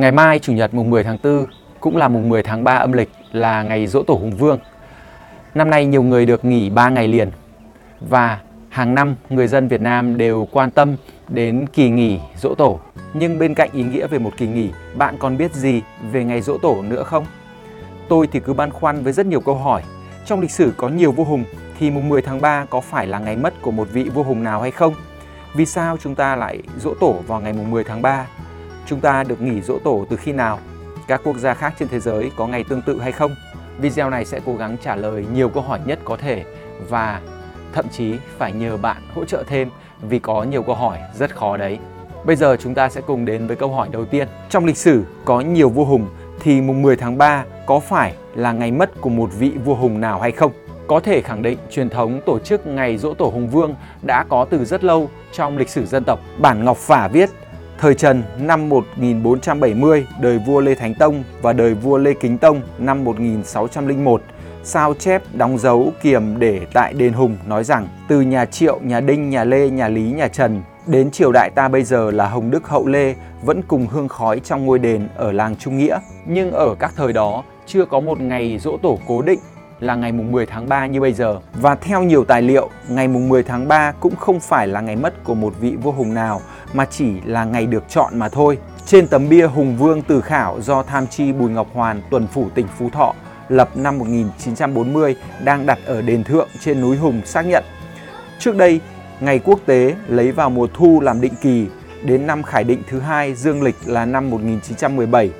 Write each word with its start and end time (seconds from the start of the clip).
Ngày 0.00 0.12
mai 0.12 0.38
Chủ 0.38 0.52
nhật 0.52 0.74
mùng 0.74 0.90
10 0.90 1.04
tháng 1.04 1.18
4 1.22 1.46
cũng 1.80 1.96
là 1.96 2.08
mùng 2.08 2.28
10 2.28 2.42
tháng 2.42 2.64
3 2.64 2.74
âm 2.74 2.92
lịch 2.92 3.10
là 3.32 3.62
ngày 3.62 3.86
dỗ 3.86 4.02
tổ 4.02 4.14
Hùng 4.14 4.30
Vương. 4.30 4.58
Năm 5.54 5.70
nay 5.70 5.86
nhiều 5.86 6.02
người 6.02 6.26
được 6.26 6.44
nghỉ 6.44 6.70
3 6.70 6.88
ngày 6.88 7.08
liền 7.08 7.30
và 8.00 8.40
hàng 8.68 8.94
năm 8.94 9.16
người 9.30 9.46
dân 9.48 9.68
Việt 9.68 9.80
Nam 9.80 10.16
đều 10.16 10.48
quan 10.52 10.70
tâm 10.70 10.96
đến 11.28 11.66
kỳ 11.72 11.88
nghỉ 11.90 12.18
dỗ 12.36 12.54
tổ. 12.54 12.80
Nhưng 13.14 13.38
bên 13.38 13.54
cạnh 13.54 13.70
ý 13.72 13.82
nghĩa 13.82 14.06
về 14.06 14.18
một 14.18 14.30
kỳ 14.36 14.46
nghỉ, 14.46 14.70
bạn 14.94 15.16
còn 15.18 15.36
biết 15.36 15.54
gì 15.54 15.82
về 16.12 16.24
ngày 16.24 16.40
dỗ 16.40 16.58
tổ 16.58 16.82
nữa 16.82 17.02
không? 17.02 17.26
Tôi 18.08 18.28
thì 18.32 18.40
cứ 18.40 18.52
băn 18.52 18.70
khoăn 18.70 19.02
với 19.04 19.12
rất 19.12 19.26
nhiều 19.26 19.40
câu 19.40 19.54
hỏi. 19.54 19.82
Trong 20.26 20.40
lịch 20.40 20.50
sử 20.50 20.72
có 20.76 20.88
nhiều 20.88 21.12
vua 21.12 21.24
hùng 21.24 21.44
thì 21.78 21.90
mùng 21.90 22.08
10 22.08 22.22
tháng 22.22 22.40
3 22.40 22.64
có 22.70 22.80
phải 22.80 23.06
là 23.06 23.18
ngày 23.18 23.36
mất 23.36 23.62
của 23.62 23.70
một 23.70 23.88
vị 23.92 24.04
vua 24.04 24.22
hùng 24.22 24.42
nào 24.42 24.60
hay 24.60 24.70
không? 24.70 24.94
Vì 25.54 25.66
sao 25.66 25.96
chúng 25.96 26.14
ta 26.14 26.36
lại 26.36 26.58
dỗ 26.78 26.94
tổ 27.00 27.12
vào 27.26 27.40
ngày 27.40 27.52
mùng 27.52 27.70
10 27.70 27.84
tháng 27.84 28.02
3? 28.02 28.26
Chúng 28.90 29.00
ta 29.00 29.24
được 29.24 29.40
nghỉ 29.40 29.60
dỗ 29.60 29.78
tổ 29.78 30.06
từ 30.10 30.16
khi 30.16 30.32
nào? 30.32 30.58
Các 31.08 31.20
quốc 31.24 31.36
gia 31.36 31.54
khác 31.54 31.74
trên 31.78 31.88
thế 31.88 32.00
giới 32.00 32.30
có 32.36 32.46
ngày 32.46 32.64
tương 32.68 32.82
tự 32.82 33.00
hay 33.00 33.12
không? 33.12 33.34
Video 33.78 34.10
này 34.10 34.24
sẽ 34.24 34.40
cố 34.46 34.56
gắng 34.56 34.76
trả 34.82 34.96
lời 34.96 35.26
nhiều 35.34 35.48
câu 35.48 35.62
hỏi 35.62 35.80
nhất 35.84 35.98
có 36.04 36.16
thể 36.16 36.44
và 36.88 37.20
thậm 37.72 37.86
chí 37.88 38.14
phải 38.38 38.52
nhờ 38.52 38.76
bạn 38.76 38.96
hỗ 39.14 39.24
trợ 39.24 39.44
thêm 39.46 39.70
vì 40.02 40.18
có 40.18 40.42
nhiều 40.42 40.62
câu 40.62 40.74
hỏi 40.74 40.98
rất 41.18 41.36
khó 41.36 41.56
đấy. 41.56 41.78
Bây 42.24 42.36
giờ 42.36 42.56
chúng 42.60 42.74
ta 42.74 42.88
sẽ 42.88 43.00
cùng 43.00 43.24
đến 43.24 43.46
với 43.46 43.56
câu 43.56 43.72
hỏi 43.72 43.88
đầu 43.92 44.04
tiên. 44.04 44.28
Trong 44.48 44.64
lịch 44.64 44.76
sử 44.76 45.04
có 45.24 45.40
nhiều 45.40 45.68
vua 45.68 45.84
hùng 45.84 46.06
thì 46.40 46.60
mùng 46.60 46.82
10 46.82 46.96
tháng 46.96 47.18
3 47.18 47.44
có 47.66 47.80
phải 47.80 48.14
là 48.34 48.52
ngày 48.52 48.72
mất 48.72 49.00
của 49.00 49.10
một 49.10 49.30
vị 49.38 49.52
vua 49.64 49.74
hùng 49.74 50.00
nào 50.00 50.20
hay 50.20 50.32
không? 50.32 50.52
Có 50.86 51.00
thể 51.00 51.20
khẳng 51.20 51.42
định 51.42 51.58
truyền 51.70 51.88
thống 51.88 52.20
tổ 52.26 52.38
chức 52.38 52.66
ngày 52.66 52.96
dỗ 52.96 53.14
tổ 53.14 53.24
Hùng 53.24 53.48
Vương 53.48 53.74
đã 54.02 54.24
có 54.28 54.44
từ 54.44 54.64
rất 54.64 54.84
lâu 54.84 55.10
trong 55.32 55.58
lịch 55.58 55.68
sử 55.68 55.86
dân 55.86 56.04
tộc. 56.04 56.20
Bản 56.38 56.64
Ngọc 56.64 56.76
Phả 56.76 57.08
viết 57.08 57.30
Thời 57.80 57.94
Trần 57.94 58.22
năm 58.38 58.68
1470, 58.68 60.06
đời 60.20 60.38
vua 60.38 60.60
Lê 60.60 60.74
Thánh 60.74 60.94
Tông 60.94 61.24
và 61.42 61.52
đời 61.52 61.74
vua 61.74 61.98
Lê 61.98 62.14
Kính 62.14 62.38
Tông 62.38 62.62
năm 62.78 63.04
1601, 63.04 64.22
sao 64.62 64.94
chép 64.98 65.22
đóng 65.32 65.58
dấu 65.58 65.92
kiềm 66.02 66.38
để 66.38 66.60
tại 66.72 66.92
đền 66.92 67.12
Hùng 67.12 67.36
nói 67.46 67.64
rằng 67.64 67.88
từ 68.08 68.20
nhà 68.20 68.44
Triệu, 68.44 68.80
nhà 68.82 69.00
Đinh, 69.00 69.30
nhà 69.30 69.44
Lê, 69.44 69.70
nhà 69.70 69.88
Lý, 69.88 70.02
nhà 70.02 70.28
Trần 70.28 70.62
đến 70.86 71.10
triều 71.10 71.32
đại 71.32 71.50
ta 71.54 71.68
bây 71.68 71.82
giờ 71.82 72.10
là 72.10 72.28
Hồng 72.28 72.50
Đức 72.50 72.68
Hậu 72.68 72.86
Lê 72.86 73.14
vẫn 73.42 73.62
cùng 73.68 73.86
hương 73.86 74.08
khói 74.08 74.40
trong 74.44 74.66
ngôi 74.66 74.78
đền 74.78 75.08
ở 75.16 75.32
làng 75.32 75.56
Trung 75.56 75.78
Nghĩa. 75.78 75.98
Nhưng 76.26 76.50
ở 76.50 76.74
các 76.78 76.92
thời 76.96 77.12
đó 77.12 77.42
chưa 77.66 77.84
có 77.84 78.00
một 78.00 78.20
ngày 78.20 78.58
dỗ 78.58 78.76
tổ 78.76 78.98
cố 79.06 79.22
định 79.22 79.40
là 79.80 79.94
ngày 79.94 80.12
mùng 80.12 80.32
10 80.32 80.46
tháng 80.46 80.68
3 80.68 80.86
như 80.86 81.00
bây 81.00 81.12
giờ. 81.12 81.40
Và 81.54 81.74
theo 81.74 82.02
nhiều 82.02 82.24
tài 82.24 82.42
liệu, 82.42 82.70
ngày 82.88 83.08
mùng 83.08 83.28
10 83.28 83.42
tháng 83.42 83.68
3 83.68 83.92
cũng 84.00 84.16
không 84.16 84.40
phải 84.40 84.66
là 84.66 84.80
ngày 84.80 84.96
mất 84.96 85.24
của 85.24 85.34
một 85.34 85.54
vị 85.60 85.76
vua 85.82 85.92
hùng 85.92 86.14
nào 86.14 86.40
mà 86.72 86.84
chỉ 86.84 87.12
là 87.24 87.44
ngày 87.44 87.66
được 87.66 87.84
chọn 87.88 88.18
mà 88.18 88.28
thôi. 88.28 88.58
Trên 88.86 89.06
tấm 89.06 89.28
bia 89.28 89.46
Hùng 89.46 89.76
Vương 89.76 90.02
Từ 90.02 90.20
Khảo 90.20 90.60
do 90.60 90.82
tham 90.82 91.06
chi 91.06 91.32
Bùi 91.32 91.50
Ngọc 91.50 91.66
Hoàn, 91.72 92.02
tuần 92.10 92.26
phủ 92.26 92.48
tỉnh 92.54 92.66
Phú 92.78 92.90
Thọ 92.90 93.14
lập 93.48 93.76
năm 93.76 93.98
1940 93.98 95.16
đang 95.44 95.66
đặt 95.66 95.78
ở 95.86 96.02
đền 96.02 96.24
thượng 96.24 96.48
trên 96.60 96.80
núi 96.80 96.96
Hùng 96.96 97.20
xác 97.24 97.42
nhận. 97.46 97.64
Trước 98.38 98.56
đây, 98.56 98.80
ngày 99.20 99.38
quốc 99.38 99.60
tế 99.66 99.94
lấy 100.08 100.32
vào 100.32 100.50
mùa 100.50 100.66
thu 100.74 101.00
làm 101.00 101.20
định 101.20 101.34
kỳ 101.42 101.66
đến 102.04 102.26
năm 102.26 102.42
Khải 102.42 102.64
Định 102.64 102.82
thứ 102.90 103.00
hai 103.00 103.34
dương 103.34 103.62
lịch 103.62 103.76
là 103.86 104.04
năm 104.04 104.30
1917. 104.30 105.30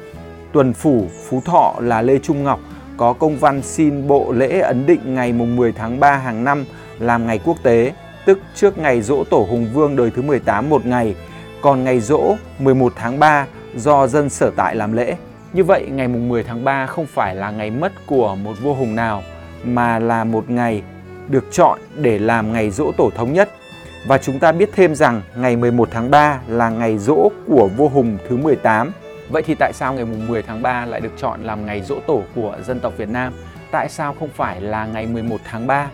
Tuần 0.52 0.72
phủ 0.72 1.06
Phú 1.28 1.42
Thọ 1.44 1.74
là 1.80 2.02
Lê 2.02 2.18
Trung 2.18 2.44
Ngọc 2.44 2.60
có 3.00 3.12
công 3.12 3.36
văn 3.36 3.62
xin 3.62 4.08
bộ 4.08 4.32
lễ 4.32 4.60
ấn 4.60 4.86
định 4.86 5.14
ngày 5.14 5.32
mùng 5.32 5.56
10 5.56 5.72
tháng 5.72 6.00
3 6.00 6.16
hàng 6.16 6.44
năm 6.44 6.64
làm 6.98 7.26
ngày 7.26 7.40
quốc 7.44 7.56
tế, 7.62 7.92
tức 8.24 8.38
trước 8.54 8.78
ngày 8.78 9.02
dỗ 9.02 9.24
tổ 9.30 9.46
Hùng 9.50 9.66
Vương 9.74 9.96
đời 9.96 10.10
thứ 10.16 10.22
18 10.22 10.70
một 10.70 10.86
ngày, 10.86 11.14
còn 11.60 11.84
ngày 11.84 12.00
dỗ 12.00 12.36
11 12.58 12.92
tháng 12.96 13.18
3 13.18 13.46
do 13.76 14.06
dân 14.06 14.30
sở 14.30 14.50
tại 14.56 14.76
làm 14.76 14.92
lễ. 14.92 15.16
Như 15.52 15.64
vậy, 15.64 15.86
ngày 15.90 16.08
mùng 16.08 16.28
10 16.28 16.42
tháng 16.42 16.64
3 16.64 16.86
không 16.86 17.06
phải 17.06 17.34
là 17.34 17.50
ngày 17.50 17.70
mất 17.70 17.92
của 18.06 18.34
một 18.34 18.52
vua 18.62 18.74
hùng 18.74 18.96
nào, 18.96 19.22
mà 19.64 19.98
là 19.98 20.24
một 20.24 20.50
ngày 20.50 20.82
được 21.28 21.44
chọn 21.50 21.78
để 21.96 22.18
làm 22.18 22.52
ngày 22.52 22.70
dỗ 22.70 22.92
tổ 22.96 23.10
thống 23.16 23.32
nhất. 23.32 23.50
Và 24.06 24.18
chúng 24.18 24.38
ta 24.38 24.52
biết 24.52 24.70
thêm 24.74 24.94
rằng 24.94 25.22
ngày 25.36 25.56
11 25.56 25.88
tháng 25.92 26.10
3 26.10 26.40
là 26.48 26.70
ngày 26.70 26.98
dỗ 26.98 27.30
của 27.48 27.68
vua 27.76 27.88
hùng 27.88 28.18
thứ 28.28 28.36
18 28.36 28.92
Vậy 29.32 29.42
thì 29.42 29.54
tại 29.54 29.72
sao 29.72 29.94
ngày 29.94 30.04
mùng 30.04 30.26
10 30.28 30.42
tháng 30.42 30.62
3 30.62 30.86
lại 30.86 31.00
được 31.00 31.12
chọn 31.16 31.44
làm 31.44 31.66
ngày 31.66 31.82
dỗ 31.82 32.00
tổ 32.06 32.22
của 32.34 32.56
dân 32.66 32.80
tộc 32.80 32.92
Việt 32.96 33.08
Nam? 33.08 33.32
Tại 33.70 33.88
sao 33.88 34.14
không 34.18 34.28
phải 34.28 34.60
là 34.60 34.86
ngày 34.86 35.06
11 35.06 35.40
tháng 35.44 35.66
3? 35.66 35.88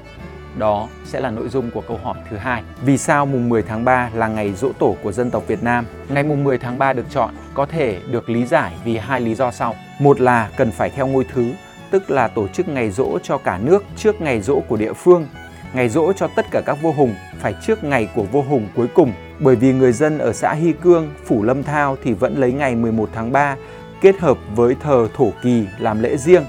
Đó 0.58 0.88
sẽ 1.04 1.20
là 1.20 1.30
nội 1.30 1.48
dung 1.48 1.70
của 1.70 1.80
câu 1.80 2.00
hỏi 2.02 2.16
thứ 2.30 2.36
hai. 2.36 2.62
Vì 2.82 2.98
sao 2.98 3.26
mùng 3.26 3.48
10 3.48 3.62
tháng 3.62 3.84
3 3.84 4.10
là 4.14 4.28
ngày 4.28 4.52
dỗ 4.52 4.72
tổ 4.78 4.96
của 5.02 5.12
dân 5.12 5.30
tộc 5.30 5.42
Việt 5.46 5.62
Nam? 5.62 5.86
Ngày 6.08 6.22
mùng 6.22 6.44
10 6.44 6.58
tháng 6.58 6.78
3 6.78 6.92
được 6.92 7.06
chọn 7.10 7.34
có 7.54 7.66
thể 7.66 7.98
được 8.10 8.30
lý 8.30 8.46
giải 8.46 8.72
vì 8.84 8.96
hai 8.96 9.20
lý 9.20 9.34
do 9.34 9.50
sau. 9.50 9.74
Một 10.00 10.20
là 10.20 10.50
cần 10.56 10.70
phải 10.70 10.90
theo 10.90 11.06
ngôi 11.06 11.26
thứ, 11.32 11.52
tức 11.90 12.10
là 12.10 12.28
tổ 12.28 12.48
chức 12.48 12.68
ngày 12.68 12.90
dỗ 12.90 13.18
cho 13.22 13.38
cả 13.38 13.58
nước 13.58 13.84
trước 13.96 14.20
ngày 14.20 14.40
dỗ 14.40 14.60
của 14.68 14.76
địa 14.76 14.92
phương. 14.92 15.26
Ngày 15.72 15.88
dỗ 15.88 16.12
cho 16.12 16.28
tất 16.36 16.46
cả 16.50 16.62
các 16.66 16.78
vua 16.82 16.92
hùng 16.92 17.14
phải 17.38 17.54
trước 17.62 17.84
ngày 17.84 18.08
của 18.14 18.22
vua 18.22 18.42
hùng 18.42 18.68
cuối 18.74 18.86
cùng 18.94 19.12
bởi 19.40 19.56
vì 19.56 19.72
người 19.72 19.92
dân 19.92 20.18
ở 20.18 20.32
xã 20.32 20.52
Hy 20.52 20.72
Cương, 20.72 21.10
Phủ 21.24 21.42
Lâm 21.42 21.62
Thao 21.62 21.96
thì 22.04 22.12
vẫn 22.12 22.36
lấy 22.36 22.52
ngày 22.52 22.74
11 22.74 23.08
tháng 23.14 23.32
3 23.32 23.56
kết 24.00 24.18
hợp 24.18 24.38
với 24.54 24.76
thờ 24.82 25.08
thổ 25.14 25.30
kỳ 25.42 25.66
làm 25.78 26.02
lễ 26.02 26.16
riêng. 26.16 26.44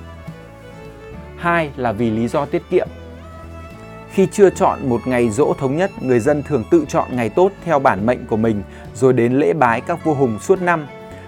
Hai 1.38 1.72
là 1.76 1.92
vì 1.92 2.12
lý 2.12 2.28
do 2.28 2.46
tiết 2.46 2.62
kiệm. 2.70 2.88
Khi 4.12 4.28
chưa 4.32 4.50
chọn 4.50 4.90
một 4.90 5.02
ngày 5.06 5.30
dỗ 5.30 5.54
thống 5.60 5.78
nhất, 5.78 5.92
người 6.02 6.20
dân 6.20 6.44
thường 6.44 6.64
tự 6.72 6.86
chọn 6.88 7.08
ngày 7.12 7.30
tốt 7.30 7.52
theo 7.66 7.80
bản 7.80 8.06
mệnh 8.06 8.26
của 8.26 8.38
mình 8.38 8.64
rồi 8.96 9.14
đến 9.14 9.34
lễ 9.34 9.54
bái 9.54 9.82
các 9.82 10.06
vua 10.06 10.14
hùng 10.14 10.40
suốt 10.40 10.62
năm. 10.62 10.88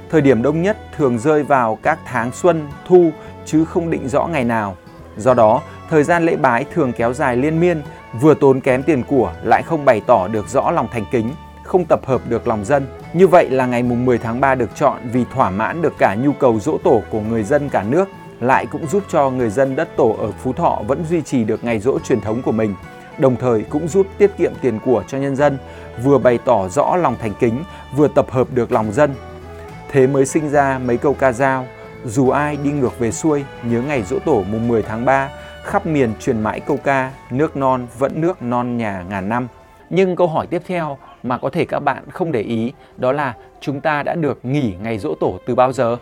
Thời 0.09 0.21
điểm 0.21 0.41
đông 0.41 0.61
nhất 0.61 0.77
thường 0.97 1.19
rơi 1.19 1.43
vào 1.43 1.79
các 1.83 1.99
tháng 2.05 2.31
xuân, 2.31 2.67
thu 2.87 3.11
chứ 3.45 3.65
không 3.65 3.89
định 3.89 4.09
rõ 4.09 4.27
ngày 4.27 4.43
nào. 4.43 4.77
Do 5.17 5.33
đó, 5.33 5.61
thời 5.89 6.03
gian 6.03 6.25
lễ 6.25 6.35
bái 6.35 6.65
thường 6.73 6.93
kéo 6.93 7.13
dài 7.13 7.37
liên 7.37 7.59
miên, 7.59 7.81
vừa 8.21 8.33
tốn 8.33 8.61
kém 8.61 8.83
tiền 8.83 9.03
của 9.03 9.33
lại 9.43 9.63
không 9.63 9.85
bày 9.85 10.01
tỏ 10.07 10.27
được 10.27 10.47
rõ 10.49 10.71
lòng 10.71 10.87
thành 10.91 11.05
kính, 11.11 11.29
không 11.69 11.85
tập 11.85 12.05
hợp 12.05 12.21
được 12.29 12.47
lòng 12.47 12.65
dân. 12.65 12.87
Như 13.13 13.27
vậy 13.27 13.49
là 13.49 13.65
ngày 13.65 13.83
mùng 13.83 14.05
10 14.05 14.17
tháng 14.17 14.41
3 14.41 14.55
được 14.55 14.69
chọn 14.75 14.97
vì 15.13 15.25
thỏa 15.33 15.49
mãn 15.49 15.81
được 15.81 15.93
cả 15.97 16.15
nhu 16.15 16.31
cầu 16.33 16.59
dỗ 16.59 16.77
tổ 16.83 17.01
của 17.09 17.21
người 17.21 17.43
dân 17.43 17.69
cả 17.69 17.83
nước, 17.83 18.09
lại 18.39 18.65
cũng 18.65 18.87
giúp 18.87 19.03
cho 19.09 19.29
người 19.29 19.49
dân 19.49 19.75
đất 19.75 19.89
tổ 19.97 20.15
ở 20.19 20.31
Phú 20.31 20.53
Thọ 20.53 20.81
vẫn 20.87 21.05
duy 21.09 21.21
trì 21.21 21.43
được 21.43 21.63
ngày 21.63 21.79
dỗ 21.79 21.99
truyền 21.99 22.21
thống 22.21 22.41
của 22.41 22.51
mình. 22.51 22.75
Đồng 23.17 23.35
thời 23.35 23.63
cũng 23.63 23.87
giúp 23.87 24.07
tiết 24.17 24.31
kiệm 24.37 24.53
tiền 24.61 24.79
của 24.85 25.03
cho 25.07 25.17
nhân 25.17 25.35
dân, 25.35 25.57
vừa 26.03 26.17
bày 26.17 26.39
tỏ 26.45 26.69
rõ 26.69 26.95
lòng 26.95 27.15
thành 27.19 27.33
kính, 27.39 27.63
vừa 27.95 28.07
tập 28.07 28.31
hợp 28.31 28.47
được 28.53 28.71
lòng 28.71 28.91
dân. 28.91 29.13
Thế 29.91 30.07
mới 30.07 30.25
sinh 30.25 30.49
ra 30.49 30.79
mấy 30.85 30.97
câu 30.97 31.13
ca 31.13 31.31
dao, 31.31 31.65
dù 32.05 32.29
ai 32.29 32.57
đi 32.63 32.71
ngược 32.71 32.99
về 32.99 33.11
xuôi, 33.11 33.45
nhớ 33.63 33.81
ngày 33.81 34.03
dỗ 34.03 34.19
tổ 34.19 34.43
mùng 34.51 34.67
10 34.67 34.81
tháng 34.81 35.05
3, 35.05 35.29
khắp 35.63 35.85
miền 35.85 36.13
truyền 36.19 36.41
mãi 36.41 36.59
câu 36.59 36.77
ca, 36.83 37.11
nước 37.31 37.57
non 37.57 37.87
vẫn 37.99 38.21
nước 38.21 38.41
non 38.41 38.77
nhà 38.77 39.03
ngàn 39.09 39.29
năm. 39.29 39.47
Nhưng 39.89 40.15
câu 40.15 40.27
hỏi 40.27 40.47
tiếp 40.47 40.61
theo 40.67 40.97
mà 41.23 41.37
có 41.37 41.49
thể 41.49 41.65
các 41.65 41.79
bạn 41.79 42.03
không 42.11 42.31
để 42.31 42.41
ý 42.41 42.73
đó 42.97 43.11
là 43.11 43.33
chúng 43.61 43.81
ta 43.81 44.03
đã 44.03 44.15
được 44.15 44.45
nghỉ 44.45 44.73
ngày 44.83 44.97
dỗ 44.97 45.15
tổ 45.19 45.39
từ 45.45 45.55
bao 45.55 45.73
giờ? 45.73 45.97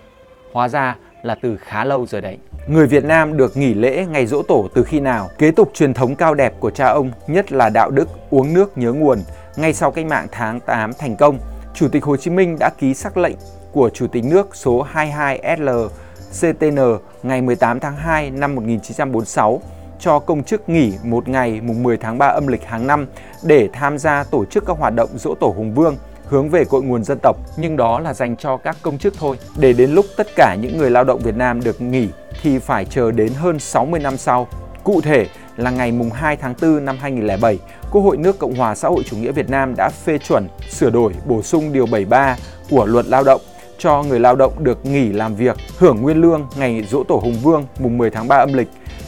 Hóa 0.53 0.69
ra 0.69 0.95
là 1.23 1.35
từ 1.41 1.57
khá 1.57 1.85
lâu 1.85 2.05
rồi 2.05 2.21
đấy. 2.21 2.37
Người 2.67 2.87
Việt 2.87 3.05
Nam 3.05 3.37
được 3.37 3.57
nghỉ 3.57 3.73
lễ 3.73 4.05
ngày 4.05 4.25
dỗ 4.25 4.41
tổ 4.41 4.67
từ 4.73 4.83
khi 4.83 4.99
nào? 4.99 5.29
Kế 5.37 5.51
tục 5.51 5.71
truyền 5.73 5.93
thống 5.93 6.15
cao 6.15 6.33
đẹp 6.33 6.53
của 6.59 6.71
cha 6.71 6.87
ông, 6.87 7.11
nhất 7.27 7.51
là 7.51 7.69
đạo 7.69 7.89
đức 7.89 8.09
uống 8.29 8.53
nước 8.53 8.77
nhớ 8.77 8.93
nguồn. 8.93 9.19
Ngay 9.55 9.73
sau 9.73 9.91
cách 9.91 10.05
mạng 10.05 10.27
tháng 10.31 10.59
8 10.59 10.91
thành 10.93 11.15
công, 11.15 11.37
Chủ 11.73 11.87
tịch 11.87 12.03
Hồ 12.03 12.17
Chí 12.17 12.31
Minh 12.31 12.57
đã 12.59 12.69
ký 12.77 12.93
sắc 12.93 13.17
lệnh 13.17 13.35
của 13.71 13.89
Chủ 13.89 14.07
tịch 14.07 14.23
nước 14.23 14.55
số 14.55 14.87
22SL 14.93 15.89
CTN 16.41 16.79
ngày 17.23 17.41
18 17.41 17.79
tháng 17.79 17.95
2 17.95 18.31
năm 18.31 18.55
1946 18.55 19.61
cho 19.99 20.19
công 20.19 20.43
chức 20.43 20.69
nghỉ 20.69 20.93
một 21.03 21.27
ngày 21.27 21.61
mùng 21.61 21.83
10 21.83 21.97
tháng 21.97 22.17
3 22.17 22.27
âm 22.27 22.47
lịch 22.47 22.65
hàng 22.65 22.87
năm 22.87 23.07
để 23.43 23.69
tham 23.73 23.97
gia 23.97 24.23
tổ 24.23 24.45
chức 24.45 24.65
các 24.65 24.77
hoạt 24.77 24.93
động 24.95 25.09
dỗ 25.15 25.35
tổ 25.35 25.53
Hùng 25.57 25.73
Vương 25.73 25.95
hướng 26.29 26.49
về 26.49 26.65
cội 26.65 26.83
nguồn 26.83 27.03
dân 27.03 27.17
tộc, 27.21 27.37
nhưng 27.57 27.77
đó 27.77 27.99
là 27.99 28.13
dành 28.13 28.35
cho 28.37 28.57
các 28.57 28.77
công 28.81 28.97
chức 28.97 29.13
thôi. 29.19 29.37
Để 29.57 29.73
đến 29.73 29.91
lúc 29.91 30.05
tất 30.17 30.27
cả 30.35 30.55
những 30.61 30.77
người 30.77 30.91
lao 30.91 31.03
động 31.03 31.19
Việt 31.19 31.35
Nam 31.35 31.61
được 31.63 31.81
nghỉ 31.81 32.09
thì 32.41 32.59
phải 32.59 32.85
chờ 32.85 33.11
đến 33.11 33.33
hơn 33.33 33.59
60 33.59 33.99
năm 33.99 34.17
sau. 34.17 34.47
Cụ 34.83 35.01
thể 35.01 35.27
là 35.57 35.71
ngày 35.71 35.91
mùng 35.91 36.09
2 36.09 36.37
tháng 36.37 36.53
4 36.61 36.85
năm 36.85 36.97
2007, 37.01 37.59
Quốc 37.91 38.01
hội 38.01 38.17
nước 38.17 38.39
Cộng 38.39 38.55
hòa 38.55 38.75
xã 38.75 38.87
hội 38.87 39.03
chủ 39.03 39.17
nghĩa 39.17 39.31
Việt 39.31 39.49
Nam 39.49 39.75
đã 39.75 39.89
phê 39.89 40.17
chuẩn 40.17 40.47
sửa 40.69 40.89
đổi 40.89 41.13
bổ 41.25 41.41
sung 41.41 41.73
điều 41.73 41.85
73 41.85 42.37
của 42.69 42.85
Luật 42.85 43.05
Lao 43.05 43.23
động 43.23 43.41
cho 43.79 44.03
người 44.03 44.19
lao 44.19 44.35
động 44.35 44.53
được 44.63 44.85
nghỉ 44.85 45.09
làm 45.09 45.35
việc, 45.35 45.57
hưởng 45.77 46.01
nguyên 46.01 46.21
lương 46.21 46.47
ngày 46.57 46.85
dỗ 46.89 47.03
tổ 47.03 47.15
Hùng 47.15 47.37
Vương 47.43 47.65
mùng 47.79 47.97
10 47.97 48.09
tháng 48.09 48.27
3 48.27 48.35
âm 48.35 48.53
lịch. 48.53 48.67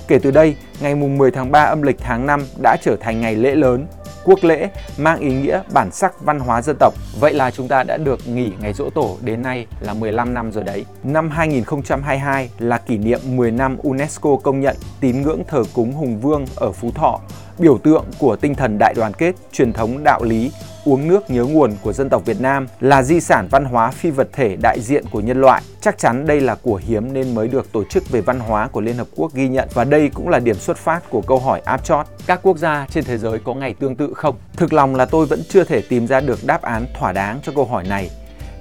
Kể 0.10 0.20
từ 0.20 0.32
đây, 0.32 0.56
ngày 0.82 0.96
mùng 0.96 1.18
10 1.18 1.32
tháng 1.32 1.52
3 1.52 1.64
âm 1.64 1.82
lịch 1.82 1.98
tháng 2.00 2.26
5 2.26 2.46
đã 2.64 2.78
trở 2.82 2.96
thành 3.00 3.22
ngày 3.22 3.36
lễ 3.36 3.56
lớn, 3.56 3.88
quốc 4.24 4.40
lễ 4.44 4.70
mang 4.98 5.20
ý 5.20 5.34
nghĩa 5.34 5.62
bản 5.74 5.92
sắc 5.92 6.22
văn 6.22 6.40
hóa 6.40 6.62
dân 6.62 6.76
tộc. 6.80 6.94
Vậy 7.20 7.34
là 7.34 7.52
chúng 7.52 7.68
ta 7.68 7.84
đã 7.84 7.98
được 7.98 8.28
nghỉ 8.28 8.52
ngày 8.62 8.74
dỗ 8.74 8.90
tổ 8.90 9.18
đến 9.22 9.42
nay 9.42 9.66
là 9.80 9.94
15 9.94 10.34
năm 10.34 10.52
rồi 10.52 10.64
đấy. 10.64 10.86
Năm 11.04 11.30
2022 11.30 12.50
là 12.60 12.78
kỷ 12.78 12.98
niệm 12.98 13.20
10 13.26 13.52
năm 13.52 13.78
UNESCO 13.84 14.36
công 14.44 14.60
nhận 14.60 14.76
tín 15.00 15.22
ngưỡng 15.22 15.44
thờ 15.48 15.64
cúng 15.74 15.92
Hùng 15.92 16.20
Vương 16.20 16.46
ở 16.56 16.72
Phú 16.72 16.92
Thọ, 16.96 17.20
biểu 17.58 17.78
tượng 17.78 18.06
của 18.20 18.36
tinh 18.36 18.56
thần 18.56 18.78
đại 18.80 18.94
đoàn 18.98 19.12
kết, 19.14 19.36
truyền 19.52 19.74
thống 19.74 20.04
đạo 20.04 20.24
lý, 20.24 20.52
uống 20.86 21.08
nước 21.08 21.30
nhớ 21.30 21.44
nguồn 21.44 21.76
của 21.82 21.94
dân 21.94 22.10
tộc 22.10 22.26
Việt 22.26 22.42
Nam 22.42 22.68
là 22.80 23.04
di 23.04 23.20
sản 23.20 23.48
văn 23.52 23.66
hóa 23.66 23.92
phi 23.92 24.10
vật 24.10 24.30
thể 24.34 24.56
đại 24.62 24.80
diện 24.82 25.06
của 25.12 25.20
nhân 25.20 25.42
loại. 25.42 25.62
Chắc 25.82 25.98
chắn 25.98 26.28
đây 26.28 26.42
là 26.42 26.56
của 26.56 26.82
hiếm 26.86 27.14
nên 27.14 27.36
mới 27.36 27.48
được 27.48 27.72
Tổ 27.72 27.84
chức 27.84 28.10
về 28.10 28.22
Văn 28.22 28.40
hóa 28.40 28.68
của 28.68 28.82
Liên 28.82 28.98
Hợp 28.98 29.08
Quốc 29.16 29.34
ghi 29.34 29.48
nhận 29.48 29.70
và 29.74 29.84
đây 29.84 30.10
cũng 30.14 30.30
là 30.30 30.40
điểm 30.40 30.56
xuất 30.56 30.78
phát 30.78 31.10
của 31.10 31.22
câu 31.22 31.40
hỏi 31.40 31.62
áp 31.66 31.86
chót. 31.86 32.06
Các 32.28 32.40
quốc 32.44 32.58
gia 32.58 32.88
trên 32.92 33.04
thế 33.04 33.18
giới 33.18 33.40
có 33.40 33.54
ngày 33.54 33.76
tương 33.80 33.96
tự 33.96 34.14
không? 34.14 34.36
Thực 34.56 34.74
lòng 34.74 34.96
là 34.96 35.06
tôi 35.06 35.26
vẫn 35.26 35.42
chưa 35.50 35.64
thể 35.64 35.82
tìm 35.82 36.08
ra 36.08 36.22
được 36.22 36.40
đáp 36.46 36.62
án 36.62 36.86
thỏa 37.00 37.12
đáng 37.12 37.40
cho 37.44 37.52
câu 37.56 37.66
hỏi 37.66 37.84
này. 37.84 38.10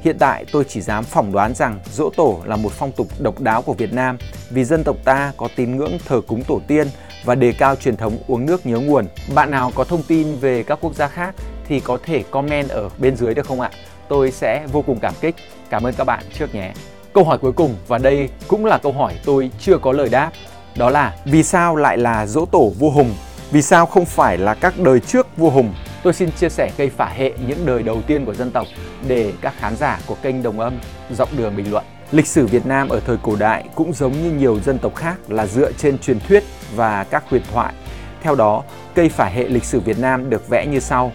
Hiện 0.01 0.17
tại 0.19 0.45
tôi 0.53 0.65
chỉ 0.69 0.81
dám 0.81 1.05
phỏng 1.05 1.33
đoán 1.33 1.55
rằng 1.55 1.81
dỗ 1.93 2.11
tổ 2.17 2.41
là 2.45 2.57
một 2.57 2.73
phong 2.73 2.93
tục 2.93 3.07
độc 3.19 3.41
đáo 3.41 3.63
của 3.63 3.75
Việt 3.75 3.93
Nam 3.93 4.19
vì 4.51 4.65
dân 4.65 4.85
tộc 4.85 4.97
ta 5.05 5.33
có 5.37 5.49
tín 5.57 5.77
ngưỡng 5.77 5.99
thờ 6.07 6.21
cúng 6.27 6.45
tổ 6.45 6.61
tiên 6.67 6.89
và 7.25 7.35
đề 7.35 7.53
cao 7.53 7.77
truyền 7.77 7.97
thống 7.97 8.19
uống 8.27 8.47
nước 8.47 8.67
nhớ 8.67 8.79
nguồn. 8.79 9.07
Bạn 9.35 9.51
nào 9.51 9.73
có 9.75 9.85
thông 9.85 10.03
tin 10.03 10.37
về 10.37 10.63
các 10.63 10.79
quốc 10.81 10.95
gia 10.95 11.09
khác 11.09 11.35
thì 11.69 11.81
có 11.81 11.99
thể 12.03 12.25
comment 12.31 12.69
ở 12.69 12.89
bên 12.99 13.17
dưới 13.17 13.35
được 13.35 13.47
không 13.47 13.61
ạ? 13.61 13.71
Tôi 14.09 14.31
sẽ 14.31 14.67
vô 14.73 14.83
cùng 14.83 14.99
cảm 15.01 15.15
kích. 15.21 15.35
Cảm 15.71 15.87
ơn 15.87 15.95
các 15.95 16.05
bạn 16.05 16.25
trước 16.39 16.55
nhé. 16.55 16.73
Câu 17.13 17.25
hỏi 17.25 17.39
cuối 17.39 17.53
cùng 17.53 17.77
và 17.89 17.99
đây 17.99 18.29
cũng 18.49 18.65
là 18.65 18.79
câu 18.79 18.93
hỏi 18.93 19.15
tôi 19.25 19.51
chưa 19.61 19.79
có 19.79 19.93
lời 19.93 20.09
đáp. 20.09 20.31
Đó 20.77 20.91
là 20.91 21.17
vì 21.25 21.43
sao 21.43 21.77
lại 21.77 21.99
là 21.99 22.27
dỗ 22.27 22.45
tổ 22.45 22.73
vua 22.79 22.91
Hùng? 22.91 23.15
Vì 23.51 23.63
sao 23.63 23.87
không 23.87 24.05
phải 24.05 24.39
là 24.39 24.55
các 24.55 24.79
đời 24.79 25.01
trước 25.01 25.37
vua 25.37 25.51
Hùng? 25.51 25.75
Tôi 26.03 26.13
xin 26.13 26.33
chia 26.33 26.49
sẻ 26.49 26.71
cây 26.77 26.91
phả 26.91 27.09
hệ 27.09 27.33
những 27.47 27.67
đời 27.67 27.83
đầu 27.83 28.03
tiên 28.03 28.25
của 28.25 28.35
dân 28.35 28.51
tộc 28.51 28.67
để 29.07 29.33
các 29.41 29.55
khán 29.59 29.77
giả 29.77 30.01
của 30.07 30.17
kênh 30.23 30.43
Đồng 30.43 30.61
Âm 30.61 30.79
dọc 31.11 31.29
đường 31.37 31.57
bình 31.57 31.71
luận. 31.71 31.85
Lịch 32.13 32.27
sử 32.27 32.47
Việt 32.47 32.67
Nam 32.67 32.89
ở 32.89 33.01
thời 33.01 33.17
cổ 33.23 33.37
đại 33.37 33.65
cũng 33.75 33.93
giống 33.93 34.13
như 34.13 34.31
nhiều 34.31 34.61
dân 34.61 34.79
tộc 34.79 34.95
khác 34.95 35.17
là 35.29 35.47
dựa 35.47 35.73
trên 35.73 35.99
truyền 35.99 36.21
thuyết 36.21 36.45
và 36.77 37.05
các 37.05 37.25
huyền 37.31 37.43
thoại. 37.53 37.75
Theo 38.23 38.35
đó, 38.35 38.63
cây 38.95 39.09
phả 39.09 39.25
hệ 39.25 39.49
lịch 39.49 39.65
sử 39.65 39.81
Việt 39.81 39.99
Nam 39.99 40.31
được 40.31 40.49
vẽ 40.49 40.67
như 40.67 40.81
sau. 40.81 41.13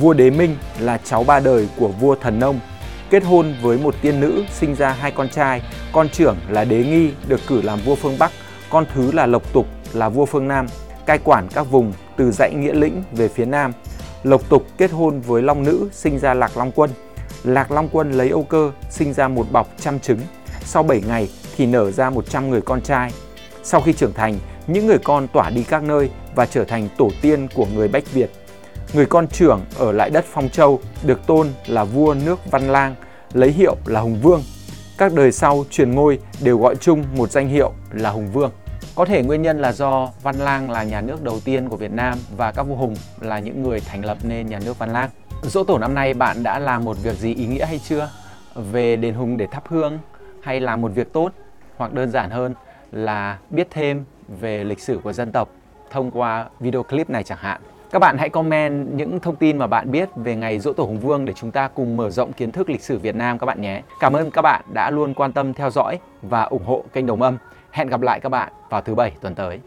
Vua 0.00 0.12
Đế 0.12 0.30
Minh 0.30 0.56
là 0.80 0.98
cháu 1.04 1.24
ba 1.24 1.40
đời 1.40 1.68
của 1.78 1.88
vua 1.88 2.14
Thần 2.14 2.38
Nông, 2.38 2.60
kết 3.10 3.24
hôn 3.24 3.54
với 3.62 3.78
một 3.78 3.94
tiên 4.02 4.20
nữ 4.20 4.44
sinh 4.52 4.74
ra 4.74 4.90
hai 4.90 5.10
con 5.10 5.28
trai, 5.28 5.62
con 5.92 6.08
trưởng 6.08 6.36
là 6.48 6.64
Đế 6.64 6.84
Nghi 6.84 7.10
được 7.28 7.40
cử 7.46 7.62
làm 7.62 7.80
vua 7.84 7.94
phương 7.94 8.18
Bắc, 8.18 8.32
con 8.70 8.84
thứ 8.94 9.12
là 9.12 9.26
Lộc 9.26 9.52
Tục 9.52 9.66
là 9.92 10.08
vua 10.08 10.26
phương 10.26 10.48
Nam, 10.48 10.66
cai 11.06 11.18
quản 11.18 11.48
các 11.54 11.62
vùng 11.62 11.92
từ 12.16 12.30
dãy 12.30 12.54
Nghĩa 12.54 12.72
Lĩnh 12.72 13.02
về 13.12 13.28
phía 13.28 13.44
Nam. 13.44 13.72
Lộc 14.22 14.48
Tục 14.48 14.66
kết 14.78 14.90
hôn 14.90 15.20
với 15.20 15.42
Long 15.42 15.62
Nữ 15.62 15.88
sinh 15.92 16.18
ra 16.18 16.34
Lạc 16.34 16.56
Long 16.56 16.72
Quân. 16.72 16.90
Lạc 17.44 17.70
Long 17.70 17.88
Quân 17.92 18.12
lấy 18.12 18.30
Âu 18.30 18.42
Cơ 18.42 18.72
sinh 18.90 19.12
ra 19.12 19.28
một 19.28 19.46
bọc 19.52 19.68
trăm 19.80 20.00
trứng. 20.00 20.18
Sau 20.64 20.82
7 20.82 21.02
ngày 21.08 21.28
thì 21.56 21.66
nở 21.66 21.90
ra 21.90 22.10
100 22.10 22.50
người 22.50 22.60
con 22.60 22.80
trai. 22.80 23.12
Sau 23.62 23.80
khi 23.80 23.92
trưởng 23.92 24.12
thành, 24.12 24.38
những 24.66 24.86
người 24.86 24.98
con 24.98 25.28
tỏa 25.28 25.50
đi 25.50 25.64
các 25.64 25.82
nơi 25.82 26.10
và 26.34 26.46
trở 26.46 26.64
thành 26.64 26.88
tổ 26.98 27.10
tiên 27.22 27.48
của 27.54 27.66
người 27.74 27.88
Bách 27.88 28.12
Việt. 28.12 28.30
Người 28.94 29.06
con 29.06 29.28
trưởng 29.28 29.60
ở 29.78 29.92
lại 29.92 30.10
đất 30.10 30.24
Phong 30.28 30.48
Châu 30.48 30.80
được 31.02 31.26
tôn 31.26 31.48
là 31.66 31.84
vua 31.84 32.14
nước 32.24 32.50
Văn 32.50 32.72
Lang, 32.72 32.94
lấy 33.32 33.50
hiệu 33.50 33.76
là 33.86 34.00
Hùng 34.00 34.18
Vương. 34.22 34.42
Các 34.98 35.12
đời 35.12 35.32
sau 35.32 35.64
truyền 35.70 35.90
ngôi 35.90 36.18
đều 36.42 36.58
gọi 36.58 36.76
chung 36.76 37.04
một 37.16 37.30
danh 37.30 37.48
hiệu 37.48 37.72
là 37.90 38.10
Hùng 38.10 38.28
Vương. 38.32 38.50
Có 38.94 39.04
thể 39.04 39.22
nguyên 39.22 39.42
nhân 39.42 39.60
là 39.60 39.72
do 39.72 40.10
Văn 40.22 40.36
Lang 40.36 40.70
là 40.70 40.82
nhà 40.82 41.00
nước 41.00 41.22
đầu 41.22 41.40
tiên 41.44 41.68
của 41.68 41.76
Việt 41.76 41.92
Nam 41.92 42.18
và 42.36 42.52
các 42.52 42.62
vua 42.62 42.74
hùng 42.74 42.94
là 43.20 43.38
những 43.38 43.62
người 43.62 43.80
thành 43.80 44.04
lập 44.04 44.18
nên 44.22 44.46
nhà 44.46 44.58
nước 44.64 44.78
Văn 44.78 44.92
Lang. 44.92 45.10
Dỗ 45.42 45.64
tổ 45.64 45.78
năm 45.78 45.94
nay 45.94 46.14
bạn 46.14 46.42
đã 46.42 46.58
làm 46.58 46.84
một 46.84 46.96
việc 47.02 47.16
gì 47.16 47.34
ý 47.34 47.46
nghĩa 47.46 47.66
hay 47.66 47.80
chưa? 47.88 48.10
Về 48.54 48.96
đền 48.96 49.14
hùng 49.14 49.36
để 49.36 49.46
thắp 49.46 49.62
hương 49.66 49.98
hay 50.42 50.60
làm 50.60 50.80
một 50.80 50.92
việc 50.94 51.12
tốt 51.12 51.32
hoặc 51.76 51.92
đơn 51.92 52.10
giản 52.10 52.30
hơn 52.30 52.54
là 52.92 53.38
biết 53.50 53.68
thêm 53.70 54.04
về 54.40 54.64
lịch 54.64 54.80
sử 54.80 55.00
của 55.04 55.12
dân 55.12 55.32
tộc 55.32 55.48
thông 55.90 56.10
qua 56.10 56.46
video 56.60 56.82
clip 56.82 57.10
này 57.10 57.24
chẳng 57.24 57.38
hạn. 57.40 57.60
Các 57.92 57.98
bạn 57.98 58.18
hãy 58.18 58.28
comment 58.28 58.88
những 58.94 59.20
thông 59.20 59.36
tin 59.36 59.58
mà 59.58 59.66
bạn 59.66 59.90
biết 59.90 60.08
về 60.16 60.36
ngày 60.36 60.58
Dỗ 60.58 60.72
Tổ 60.72 60.84
Hùng 60.84 60.98
Vương 60.98 61.24
để 61.24 61.32
chúng 61.32 61.50
ta 61.50 61.68
cùng 61.68 61.96
mở 61.96 62.10
rộng 62.10 62.32
kiến 62.32 62.52
thức 62.52 62.70
lịch 62.70 62.82
sử 62.82 62.98
Việt 62.98 63.16
Nam 63.16 63.38
các 63.38 63.46
bạn 63.46 63.60
nhé. 63.60 63.82
Cảm 64.00 64.12
ơn 64.12 64.30
các 64.30 64.42
bạn 64.42 64.64
đã 64.72 64.90
luôn 64.90 65.14
quan 65.14 65.32
tâm 65.32 65.54
theo 65.54 65.70
dõi 65.70 65.98
và 66.22 66.42
ủng 66.42 66.64
hộ 66.64 66.84
kênh 66.92 67.06
Đồng 67.06 67.22
Âm. 67.22 67.38
Hẹn 67.70 67.88
gặp 67.88 68.00
lại 68.00 68.20
các 68.20 68.28
bạn 68.28 68.52
vào 68.70 68.80
thứ 68.80 68.94
bảy 68.94 69.12
tuần 69.20 69.34
tới. 69.34 69.58